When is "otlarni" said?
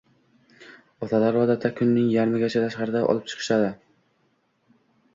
1.07-1.39